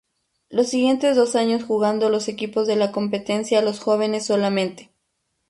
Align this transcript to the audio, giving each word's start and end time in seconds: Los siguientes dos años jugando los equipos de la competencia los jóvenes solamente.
Los 0.49 0.69
siguientes 0.69 1.15
dos 1.15 1.35
años 1.35 1.63
jugando 1.63 2.09
los 2.09 2.27
equipos 2.27 2.65
de 2.65 2.75
la 2.75 2.91
competencia 2.91 3.61
los 3.61 3.79
jóvenes 3.79 4.25
solamente. 4.25 4.89